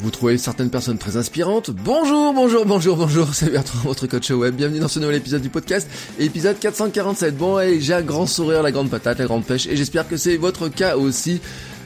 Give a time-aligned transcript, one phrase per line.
[0.00, 4.54] Vous trouvez certaines personnes très inspirantes Bonjour, bonjour, bonjour, bonjour, c'est Bertrand, votre coach web.
[4.54, 5.88] Bienvenue dans ce nouvel épisode du podcast,
[6.18, 7.36] épisode 447.
[7.36, 10.16] Bon, et j'ai un grand sourire, la grande patate, la grande pêche, et j'espère que
[10.16, 11.40] c'est votre cas aussi.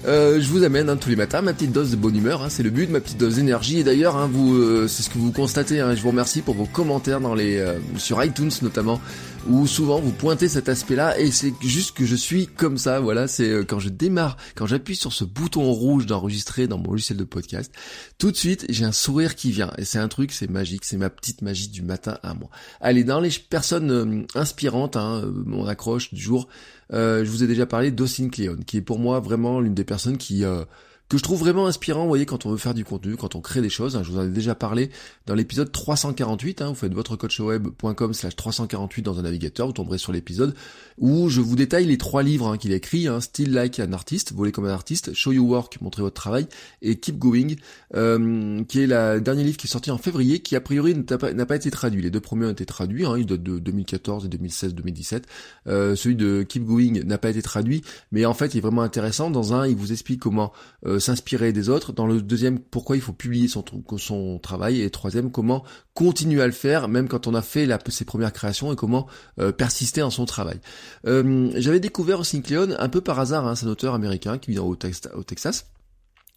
[0.06, 2.48] Euh, je vous amène hein, tous les matins ma petite dose de bonne humeur, hein,
[2.48, 3.80] c'est le but, ma petite dose d'énergie.
[3.80, 5.80] Et d'ailleurs, hein, vous, euh, c'est ce que vous constatez.
[5.80, 8.98] Hein, je vous remercie pour vos commentaires dans les euh, sur iTunes notamment,
[9.46, 11.18] où souvent vous pointez cet aspect-là.
[11.20, 12.98] Et c'est juste que je suis comme ça.
[13.00, 17.18] Voilà, c'est quand je démarre, quand j'appuie sur ce bouton rouge d'enregistrer dans mon logiciel
[17.18, 17.70] de podcast,
[18.16, 19.70] tout de suite j'ai un sourire qui vient.
[19.76, 22.48] Et c'est un truc, c'est magique, c'est ma petite magie du matin à moi.
[22.80, 24.96] Allez, dans les personnes inspirantes,
[25.44, 26.48] mon accroche du jour.
[26.92, 29.84] Euh, je vous ai déjà parlé d'Austin Cleon, qui est pour moi vraiment l'une des
[29.90, 30.64] personnes qui euh,
[31.10, 33.40] que je trouve vraiment inspirant, vous voyez, quand on veut faire du contenu, quand on
[33.40, 33.96] crée des choses.
[33.96, 34.90] Hein, je vous en ai déjà parlé
[35.26, 36.62] dans l'épisode 348.
[36.62, 40.54] Hein, vous faites votrecoachweb.com slash 348 dans un navigateur, vous tomberez sur l'épisode
[41.00, 44.32] où je vous détaille les trois livres hein, qu'il a écrits, Still Like an Artist,
[44.32, 46.46] Voler comme un artiste, Show You Work, Montrer votre travail,
[46.82, 47.56] et Keep Going,
[47.96, 51.46] euh, qui est le dernier livre qui est sorti en février, qui a priori n'a
[51.46, 52.02] pas, été traduit.
[52.02, 55.22] Les deux premiers ont été traduits, ils datent de 2014 et 2016-2017.
[55.66, 58.82] Euh, celui de Keep Going n'a pas été traduit, mais en fait il est vraiment
[58.82, 59.30] intéressant.
[59.30, 60.52] Dans un, il vous explique comment
[60.86, 61.92] euh, s'inspirer des autres.
[61.92, 64.82] Dans le deuxième, pourquoi il faut publier son, travail.
[64.82, 68.72] Et troisième, comment continuer à le faire, même quand on a fait ses premières créations
[68.72, 69.06] et comment
[69.38, 70.60] euh, persister en son travail.
[71.06, 74.58] Euh, j'avais découvert Cleon un peu par hasard, hein, c'est un auteur américain qui vit
[74.58, 75.66] au Texas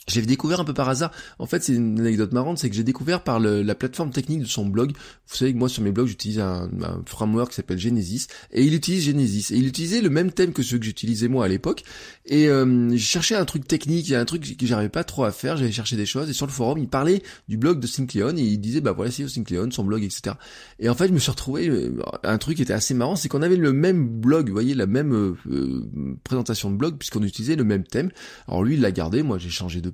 [0.08, 1.12] j'ai découvert un peu par hasard.
[1.40, 4.46] En fait, c'est une anecdote marrante, c'est que j'ai découvert par la plateforme technique de
[4.46, 4.92] son blog.
[5.28, 6.70] Vous savez que moi, sur mes blogs, j'utilise un,
[7.06, 9.54] framework qui s'appelle Genesis, et il utilise Genesis.
[9.54, 11.84] Et il utilisait le même thème que ceux que j'utilisais moi à l'époque.
[12.26, 15.56] Et euh, j'ai cherché un truc technique, un truc que j'arrivais pas trop à faire.
[15.56, 18.42] J'avais cherché des choses, et sur le forum, il parlait du blog de Syncleon, et
[18.42, 20.36] il disait, bah voilà, c'est Syncleon, son blog, etc.
[20.80, 23.30] Et en fait, je me suis retrouvé euh, un truc qui était assez marrant, c'est
[23.30, 27.56] qu'on avait le même blog, vous voyez, la même euh, présentation de blog, puisqu'on utilisait
[27.56, 28.12] le même thème.
[28.48, 29.93] Alors lui, il l'a gardé, moi j'ai changé de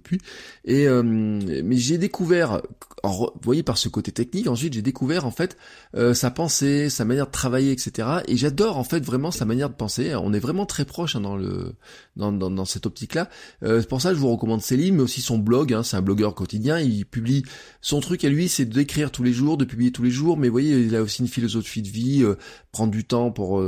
[0.65, 2.61] et euh, mais j'ai découvert,
[3.03, 5.57] vous voyez par ce côté technique, ensuite j'ai découvert en fait
[5.95, 8.07] euh, sa pensée, sa manière de travailler, etc.
[8.27, 10.13] Et j'adore en fait vraiment sa manière de penser.
[10.15, 11.73] On est vraiment très proche hein, dans le
[12.15, 13.29] dans, dans, dans cette optique-là.
[13.63, 15.73] Euh, c'est pour ça que je vous recommande livres, mais aussi son blog.
[15.73, 16.79] Hein, c'est un blogueur quotidien.
[16.79, 17.43] Il publie
[17.81, 20.37] son truc à lui, c'est d'écrire tous les jours, de publier tous les jours.
[20.37, 22.23] Mais vous voyez, il a aussi une philosophie de vie,
[22.71, 23.63] prendre du temps pour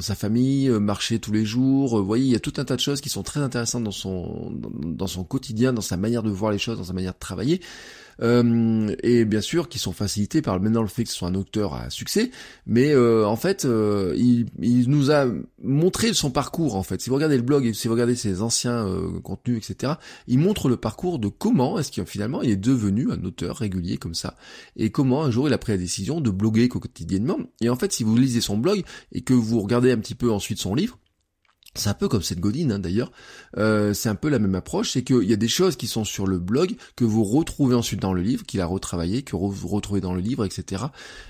[0.00, 1.96] sa famille, marcher tous les jours.
[1.98, 3.90] vous voyez, il y a tout un tas de choses qui sont très intéressantes dans
[3.90, 7.18] son dans son quotidien, dans sa manière de voir les choses, dans sa manière de
[7.18, 7.60] travailler.
[8.22, 11.34] Euh, et bien sûr qui sont facilités par maintenant le fait que ce soit un
[11.34, 12.30] auteur à succès,
[12.66, 15.26] mais euh, en fait euh, il, il, nous a
[15.62, 17.00] montré son parcours en fait.
[17.00, 18.86] Si vous regardez le blog et si vous regardez ses anciens
[19.22, 19.94] contenus, etc.,
[20.26, 23.96] il montre le parcours de comment est-ce qu'il finalement il est devenu un auteur régulier
[23.96, 24.36] comme ça,
[24.76, 27.38] et comment un jour il a pris la décision de bloguer quotidiennement.
[27.60, 28.82] Et en fait, si vous lisez son blog
[29.12, 30.98] et que vous regardez un petit peu ensuite son livre,
[31.74, 33.10] c'est un peu comme cette godine hein, d'ailleurs,
[33.56, 36.04] euh, c'est un peu la même approche, c'est qu'il y a des choses qui sont
[36.04, 39.68] sur le blog que vous retrouvez ensuite dans le livre, qu'il a retravaillé, que vous
[39.68, 40.84] retrouvez dans le livre, etc.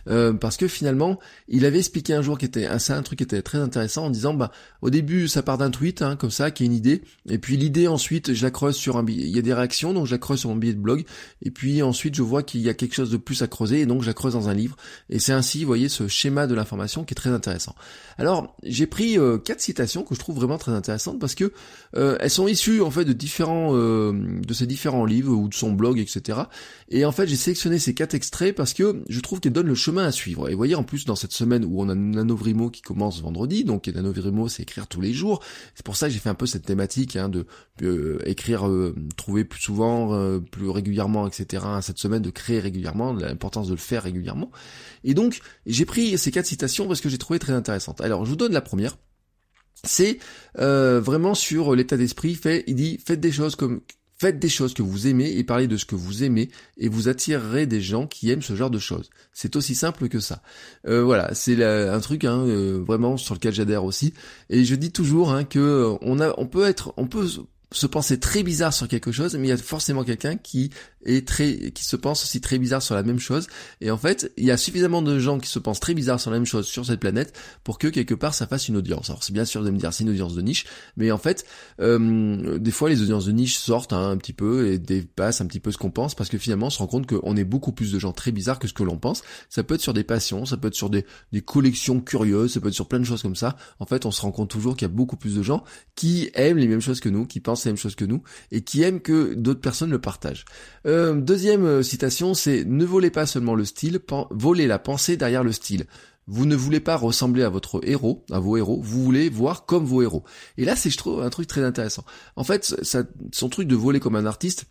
[0.09, 1.19] Euh, parce que finalement,
[1.49, 4.35] il avait expliqué un jour qui était un truc qui était très intéressant en disant
[4.35, 4.51] bah
[4.83, 7.57] au début ça part d'un tweet hein, comme ça, qui est une idée, et puis
[7.57, 10.13] l'idée ensuite je la creuse sur un billet, il y a des réactions donc je
[10.13, 11.05] la creuse sur mon billet de blog,
[11.43, 13.87] et puis ensuite je vois qu'il y a quelque chose de plus à creuser et
[13.87, 14.77] donc je la creuse dans un livre,
[15.09, 17.75] et c'est ainsi, vous voyez, ce schéma de l'information qui est très intéressant.
[18.19, 21.53] Alors j'ai pris euh, quatre citations que je trouve vraiment très intéressantes parce que
[21.97, 25.55] euh, elles sont issues en fait de différents euh, de ces différents livres ou de
[25.55, 26.41] son blog, etc.
[26.89, 29.75] Et en fait j'ai sélectionné ces quatre extraits parce que je trouve qu'elles donnent le
[29.75, 30.49] chemin à suivre.
[30.49, 33.65] Et vous voyez en plus dans cette semaine où on a Nanovrimo qui commence vendredi,
[33.65, 35.41] donc Nanovrimo c'est écrire tous les jours.
[35.75, 37.47] C'est pour ça que j'ai fait un peu cette thématique hein, de
[37.83, 38.71] euh, écrire,
[39.17, 41.65] trouver plus souvent, plus régulièrement, etc.
[41.83, 44.51] Cette semaine de créer régulièrement, l'importance de le faire régulièrement.
[45.05, 48.01] Et donc j'ai pris ces quatre citations parce que j'ai trouvé très intéressantes.
[48.01, 48.97] Alors je vous donne la première
[49.87, 50.19] c'est
[50.59, 52.35] euh, vraiment sur l'état d'esprit.
[52.35, 53.81] Fait, il dit faites des choses comme
[54.17, 56.49] faites des choses que vous aimez et parlez de ce que vous aimez
[56.79, 59.11] et vous attirerez des gens qui aiment ce genre de choses.
[59.33, 60.41] C'est aussi simple que ça.
[60.87, 64.15] Euh, voilà, c'est un truc hein, euh, vraiment sur lequel j'adhère aussi.
[64.51, 67.29] Et je dis toujours hein, que on peut être, on peut
[67.75, 70.71] se penser très bizarre sur quelque chose, mais il y a forcément quelqu'un qui
[71.05, 73.47] et très, qui se pensent aussi très bizarres sur la même chose.
[73.81, 76.31] Et en fait, il y a suffisamment de gens qui se pensent très bizarres sur
[76.31, 79.11] la même chose sur cette planète pour que quelque part ça fasse une audience.
[79.11, 80.67] Alors c'est bien sûr de me dire c'est une audience de niche,
[80.97, 81.45] mais en fait,
[81.81, 85.47] euh, des fois les audiences de niche sortent hein, un petit peu et dépassent un
[85.47, 87.73] petit peu ce qu'on pense parce que finalement on se rend compte qu'on est beaucoup
[87.73, 89.23] plus de gens très bizarres que ce que l'on pense.
[89.49, 92.61] Ça peut être sur des passions, ça peut être sur des, des collections curieuses, ça
[92.61, 93.57] peut être sur plein de choses comme ça.
[93.79, 95.65] En fait, on se rend compte toujours qu'il y a beaucoup plus de gens
[95.95, 98.63] qui aiment les mêmes choses que nous, qui pensent les mêmes choses que nous et
[98.63, 100.45] qui aiment que d'autres personnes le partagent.
[100.87, 104.01] Euh, deuxième euh, citation, c'est ne volez pas seulement le style,
[104.31, 105.87] volez la pensée derrière le style.
[106.27, 109.85] Vous ne voulez pas ressembler à votre héros, à vos héros, vous voulez voir comme
[109.85, 110.25] vos héros.
[110.57, 112.05] Et là, c'est, je trouve, un truc très intéressant.
[112.37, 112.75] En fait,
[113.33, 114.65] son truc de voler comme un artiste,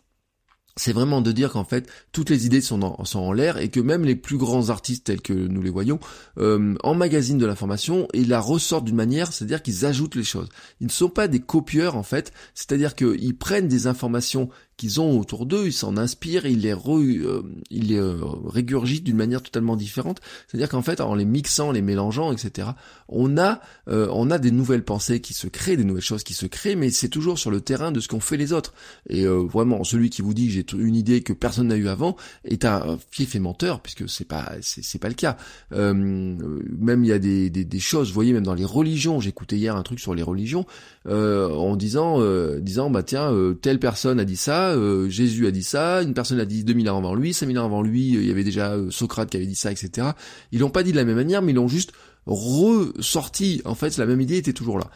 [0.76, 3.70] c'est vraiment de dire qu'en fait toutes les idées sont en, sont en l'air et
[3.70, 6.00] que même les plus grands artistes tels que nous les voyons
[6.40, 10.50] euh, emmagasinent de l'information et la ressortent d'une manière, c'est-à-dire qu'ils ajoutent les choses.
[10.82, 15.20] Ils ne sont pas des copieurs en fait, c'est-à-dire qu'ils prennent des informations qu'ils ont
[15.20, 19.42] autour d'eux, ils s'en inspirent, ils les, re, euh, ils les euh, régurgitent d'une manière
[19.42, 20.20] totalement différente.
[20.48, 22.70] C'est-à-dire qu'en fait, en les mixant, les mélangeant, etc.,
[23.08, 26.34] on a, euh, on a des nouvelles pensées qui se créent, des nouvelles choses qui
[26.34, 28.74] se créent, mais c'est toujours sur le terrain de ce qu'ont fait les autres.
[29.10, 32.16] Et vraiment, celui qui vous dit j'ai une idée que personne n'a eu avant
[32.46, 35.38] est un fief et menteur, puisque c'est pas, c'est pas le cas.
[35.72, 39.20] même il y a des, des, des, choses, vous voyez, même dans les religions.
[39.20, 40.66] J'écoutais hier un truc sur les religions
[41.06, 42.20] en disant,
[42.60, 43.32] disant bah tiens,
[43.62, 46.90] telle personne a dit ça euh, Jésus a dit ça, une personne l'a dit 2000
[46.90, 49.38] ans avant lui, 5000 ans avant lui, euh, il y avait déjà euh, Socrate qui
[49.38, 50.10] avait dit ça, etc.
[50.52, 51.92] Ils l'ont pas dit de la même manière, mais ils l'ont juste
[52.26, 53.62] ressorti.
[53.66, 54.90] En fait, la même idée était toujours là.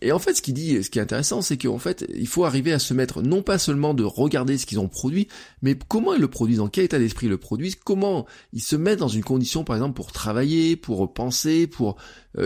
[0.00, 2.46] et en fait, ce qui dit, ce qui est intéressant, c'est qu'en fait, il faut
[2.46, 5.28] arriver à se mettre non pas seulement de regarder ce qu'ils ont produit,
[5.60, 8.24] mais comment ils le produisent, dans quel état d'esprit ils le produisent, comment
[8.54, 11.96] ils se mettent dans une condition, par exemple, pour travailler, pour penser, pour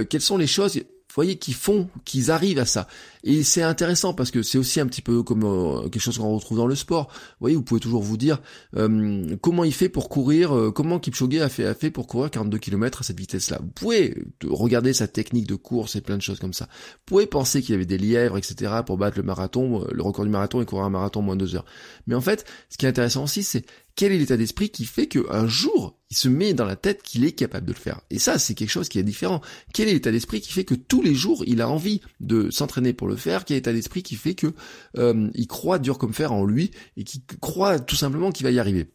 [0.08, 0.80] quelles sont les choses
[1.10, 2.86] vous voyez, qui font, qu'ils arrivent à ça.
[3.24, 6.32] Et c'est intéressant parce que c'est aussi un petit peu comme euh, quelque chose qu'on
[6.32, 7.08] retrouve dans le sport.
[7.10, 8.40] Vous voyez, vous pouvez toujours vous dire
[8.76, 12.30] euh, comment il fait pour courir, euh, comment Kipchoge a fait, a fait pour courir
[12.30, 13.58] 42 km à cette vitesse-là.
[13.60, 16.66] Vous pouvez regarder sa technique de course et plein de choses comme ça.
[16.66, 18.72] Vous pouvez penser qu'il y avait des lièvres, etc.
[18.86, 21.56] pour battre le marathon, le record du marathon et courir un marathon moins de deux
[21.56, 21.66] heures.
[22.06, 23.64] Mais en fait, ce qui est intéressant aussi, c'est
[24.00, 27.22] quel est l'état d'esprit qui fait qu'un jour, il se met dans la tête qu'il
[27.22, 28.00] est capable de le faire.
[28.08, 29.42] Et ça, c'est quelque chose qui est différent.
[29.74, 32.94] Quel est l'état d'esprit qui fait que tous les jours, il a envie de s'entraîner
[32.94, 33.44] pour le faire?
[33.44, 34.54] Quel est l'état d'esprit qui fait que
[34.96, 38.50] euh, il croit dur comme fer en lui et qui croit tout simplement qu'il va
[38.50, 38.90] y arriver?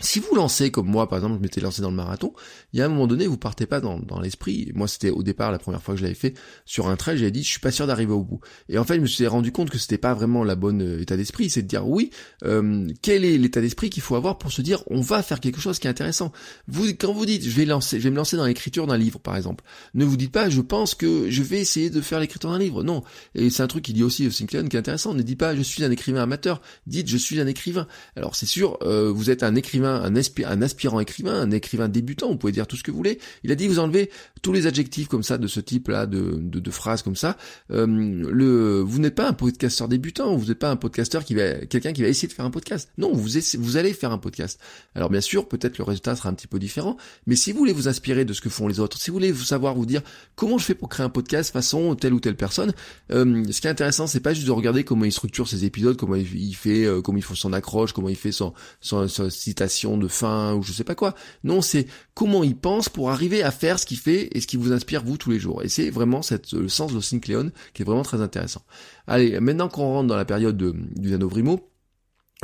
[0.00, 2.32] Si vous lancez comme moi, par exemple, je m'étais lancé dans le marathon,
[2.72, 4.70] il y a un moment donné, vous partez pas dans, dans l'esprit.
[4.74, 7.30] Moi, c'était au départ la première fois que je l'avais fait sur un trail, j'avais
[7.30, 8.40] dit, je suis pas sûr d'arriver au bout.
[8.68, 11.00] Et en fait, je me suis rendu compte que c'était pas vraiment la bonne euh,
[11.00, 12.10] état d'esprit, c'est de dire oui,
[12.44, 15.60] euh, quel est l'état d'esprit qu'il faut avoir pour se dire, on va faire quelque
[15.60, 16.32] chose qui est intéressant.
[16.68, 19.18] Vous, quand vous dites, je vais lancer, je vais me lancer dans l'écriture d'un livre,
[19.18, 19.64] par exemple,
[19.94, 22.82] ne vous dites pas, je pense que je vais essayer de faire l'écriture d'un livre.
[22.82, 23.02] Non.
[23.34, 25.14] Et c'est un truc qui dit aussi au Sinclair qui est intéressant.
[25.14, 26.60] Ne dites pas, je suis un écrivain amateur.
[26.86, 27.86] Dites, je suis un écrivain.
[28.16, 32.28] Alors c'est sûr, euh, vous êtes un écrivain un, un aspirant écrivain, un écrivain débutant,
[32.30, 33.18] vous pouvez dire tout ce que vous voulez.
[33.44, 34.10] Il a dit vous enlevez
[34.42, 37.36] tous les adjectifs comme ça de ce type-là, de, de, phrases comme ça.
[37.70, 41.66] Euh, le, vous n'êtes pas un podcasteur débutant, vous n'êtes pas un podcasteur qui va,
[41.66, 42.90] quelqu'un qui va essayer de faire un podcast.
[42.98, 43.28] Non, vous,
[43.58, 44.60] vous allez faire un podcast.
[44.94, 46.96] Alors bien sûr, peut-être le résultat sera un petit peu différent,
[47.26, 49.32] mais si vous voulez vous inspirer de ce que font les autres, si vous voulez
[49.32, 50.02] vous savoir vous dire
[50.36, 52.72] comment je fais pour créer un podcast façon telle ou telle personne,
[53.12, 55.96] euh, ce qui est intéressant, c'est pas juste de regarder comment il structure ses épisodes,
[55.96, 59.30] comment il, fait, euh, comment il fait son accroche, comment il fait son, son, son
[59.30, 61.14] citation de fin ou je sais pas quoi.
[61.44, 64.56] Non, c'est comment il pense pour arriver à faire ce qu'il fait et ce qui
[64.56, 65.62] vous inspire vous tous les jours.
[65.62, 68.62] Et c'est vraiment cette, le sens de Syncléon qui est vraiment très intéressant.
[69.06, 71.70] Allez, maintenant qu'on rentre dans la période de, du Nanovrimo,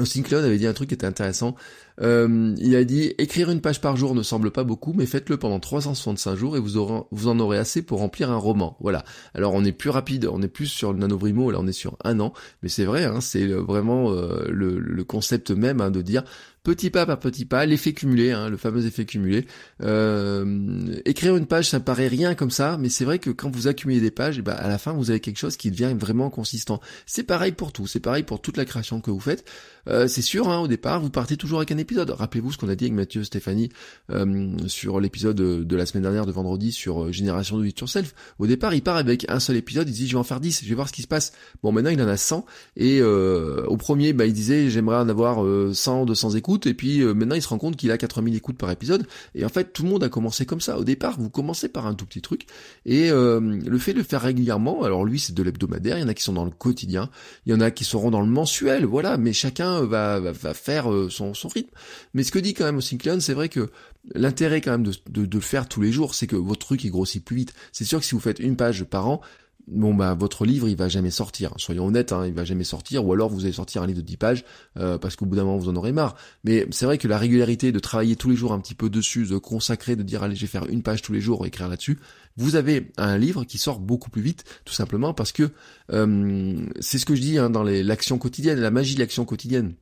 [0.05, 1.55] Sinclair avait dit un truc qui était intéressant.
[2.03, 5.39] Euh, il a dit écrire une page par jour ne semble pas beaucoup, mais faites-le
[5.39, 8.77] pendant 365 jours et vous, en aurez assez pour remplir un roman.
[8.81, 9.05] Voilà.
[9.35, 11.97] Alors on est plus rapide, on est plus sur le nanobrimo, là on est sur
[12.05, 16.03] un an, mais c'est vrai, hein, c'est vraiment euh, le, le, concept même hein, de
[16.03, 16.25] dire
[16.67, 19.47] petit pas par petit pas, l'effet cumulé, hein, le fameux effet cumulé.
[19.83, 23.69] Euh, écrire une page, ça paraît rien comme ça, mais c'est vrai que quand vous
[23.69, 26.79] accumulez des pages, bah, à la fin, vous avez quelque chose qui devient vraiment consistant.
[27.07, 29.49] C'est pareil pour tout, c'est pareil pour toute la création que vous faites.
[29.89, 32.11] Euh, c'est sûr, hein, au départ, vous partez toujours avec un épisode.
[32.11, 33.71] Rappelez-vous ce qu'on a dit avec Mathieu Stéphanie
[34.11, 38.15] euh, sur l'épisode de, la semaine dernière de vendredi sur euh, Génération de It Yourself.
[38.39, 40.65] Au départ, il part avec un seul épisode, il dit je vais en faire 10,
[40.65, 41.33] je vais voir ce qui se passe.
[41.63, 42.45] Bon, maintenant il en a 100,
[42.77, 47.15] et au premier, bah, il disait j'aimerais en avoir 100, 200 écoutes, et puis euh,
[47.15, 49.83] maintenant il se rend compte qu'il a 4000 écoutes par épisode, et en fait tout
[49.83, 50.79] le monde a commencé comme ça.
[50.79, 52.47] Au départ, vous commencez par un tout petit truc,
[52.85, 56.05] et euh, le fait de le faire régulièrement, alors lui c'est de l'hebdomadaire, il y
[56.05, 57.11] en a qui sont dans le quotidien,
[57.47, 60.93] il y en a qui seront dans le mensuel, voilà, mais chacun va, va, faire
[60.93, 61.71] euh, son, rythme.
[62.15, 63.71] Mais ce que dit quand même aussi c'est vrai que
[64.15, 66.85] l'intérêt quand même de, de, de, le faire tous les jours, c'est que votre truc
[66.85, 67.55] il grossit plus vite.
[67.73, 69.21] C'est sûr que si vous faites une page par an,
[69.67, 71.53] bon bah votre livre il va jamais sortir.
[71.57, 74.05] Soyons honnêtes, hein, il va jamais sortir, ou alors vous allez sortir un livre de
[74.07, 74.45] 10 pages
[74.79, 76.17] euh, parce qu'au bout d'un moment vous en aurez marre.
[76.45, 79.27] Mais c'est vrai que la régularité de travailler tous les jours un petit peu dessus,
[79.27, 81.99] de consacrer, de dire allez je vais faire une page tous les jours, écrire là-dessus,
[82.37, 85.51] vous avez un livre qui sort beaucoup plus vite, tout simplement parce que
[85.93, 89.75] euh, c'est ce que je dis hein, dans l'action quotidienne, la magie de l'action quotidienne.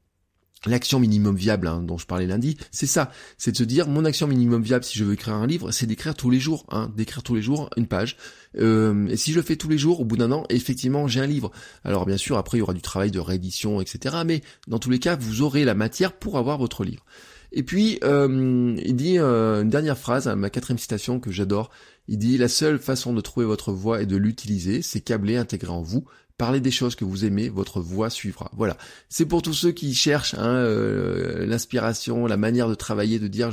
[0.67, 4.05] L'action minimum viable hein, dont je parlais lundi, c'est ça, c'est de se dire mon
[4.05, 6.91] action minimum viable si je veux écrire un livre, c'est d'écrire tous les jours, hein,
[6.97, 8.17] d'écrire tous les jours une page.
[8.59, 11.21] Euh, et si je le fais tous les jours, au bout d'un an, effectivement, j'ai
[11.21, 11.51] un livre.
[11.85, 14.17] Alors bien sûr, après il y aura du travail de réédition, etc.
[14.25, 17.05] Mais dans tous les cas, vous aurez la matière pour avoir votre livre.
[17.53, 21.71] Et puis euh, il dit euh, une dernière phrase, ma quatrième citation que j'adore.
[22.09, 25.73] Il dit la seule façon de trouver votre voix et de l'utiliser, c'est câbler, intégrer
[25.73, 26.05] en vous.
[26.37, 28.51] Parlez des choses que vous aimez, votre voix suivra.
[28.57, 28.77] Voilà.
[29.09, 33.53] C'est pour tous ceux qui cherchent hein, euh, l'inspiration, la manière de travailler, de dire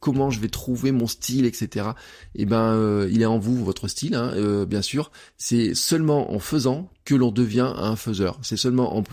[0.00, 1.88] comment je vais trouver mon style, etc.
[2.34, 5.12] Eh ben, euh, il est en vous, votre style, hein, euh, bien sûr.
[5.36, 8.38] C'est seulement en faisant que l'on devient un faiseur.
[8.40, 9.04] C'est seulement en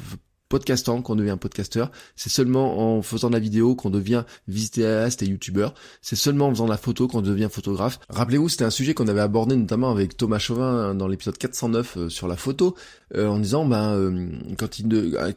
[0.51, 1.91] podcastant qu'on devient podcasteur.
[2.17, 5.74] C'est seulement en faisant de la vidéo qu'on devient vidéaste et youtubeur.
[6.01, 8.00] C'est seulement en faisant de la photo qu'on devient photographe.
[8.10, 11.98] Rappelez-vous, c'était un sujet qu'on avait abordé notamment avec Thomas Chauvin hein, dans l'épisode 409
[11.98, 12.75] euh, sur la photo,
[13.15, 14.27] euh, en disant, ben, euh,
[14.58, 14.89] quand il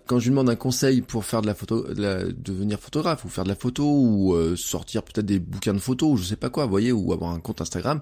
[0.04, 3.28] quand je lui demande un conseil pour faire de la photo, de devenir photographe ou
[3.28, 6.50] faire de la photo ou sortir peut-être des bouquins de photos ou je sais pas
[6.50, 8.00] quoi, vous voyez, ou avoir un compte Instagram,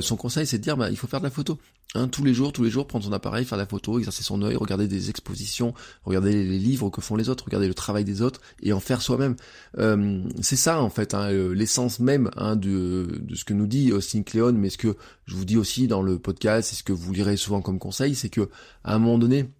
[0.00, 1.58] son conseil c'est de dire, ben, il faut faire de la photo.
[1.96, 4.42] Hein, tous les jours, tous les jours, prendre son appareil, faire la photo, exercer son
[4.42, 8.22] œil, regarder des expositions, regarder les livres que font les autres, regarder le travail des
[8.22, 9.34] autres et en faire soi-même.
[9.78, 14.22] Euh, c'est ça en fait, hein, l'essence même hein, de, ce que nous dit Austin
[14.22, 17.12] Kleon, mais ce que je vous dis aussi dans le podcast, et ce que vous
[17.12, 18.48] lirez souvent comme conseil, c'est que
[18.84, 19.50] à un moment donné,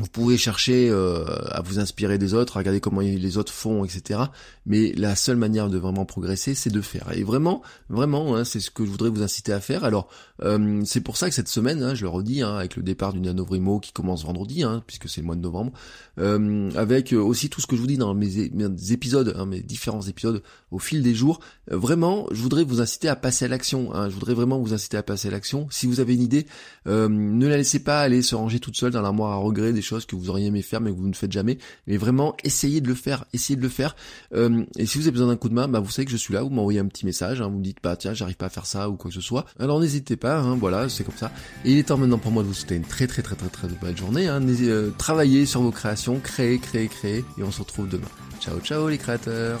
[0.00, 3.84] vous pouvez chercher euh, à vous inspirer des autres, à regarder comment les autres font,
[3.84, 4.20] etc.
[4.64, 7.12] Mais la seule manière de vraiment progresser, c'est de faire.
[7.12, 9.84] Et vraiment, vraiment, hein, c'est ce que je voudrais vous inciter à faire.
[9.84, 10.08] Alors,
[10.42, 13.12] euh, c'est pour ça que cette semaine, hein, je le redis, hein, avec le départ
[13.12, 15.72] du Nanovrimo qui commence vendredi, puisque c'est le mois de novembre,
[16.18, 20.02] euh, avec aussi tout ce que je vous dis dans mes, mes épisodes, mes différents
[20.02, 23.92] épisodes au fil des jours, vraiment, je voudrais vous inciter à passer à l'action.
[24.08, 25.66] je voudrais vraiment vous inciter à passer à l'action.
[25.70, 26.46] Si vous avez une idée,
[26.86, 29.89] ne la laissez pas aller se ranger toute seule dans l'armoire à regret des choses
[29.98, 31.58] que vous auriez aimé faire mais que vous ne faites jamais.
[31.86, 33.96] Mais vraiment, essayez de le faire, essayez de le faire.
[34.34, 36.16] Euh, et si vous avez besoin d'un coup de main, bah vous savez que je
[36.16, 38.46] suis là, vous m'envoyez un petit message, hein, vous me dites bah tiens j'arrive pas
[38.46, 39.46] à faire ça ou quoi que ce soit.
[39.58, 41.32] Alors n'hésitez pas, hein, voilà, c'est comme ça.
[41.64, 43.48] Et il est temps maintenant pour moi de vous souhaiter une très très très très
[43.48, 44.28] très, belle journée.
[44.28, 44.40] Hein.
[44.48, 48.08] Euh, travaillez sur vos créations, créez, créez, créez, et on se retrouve demain.
[48.40, 49.60] Ciao ciao les créateurs.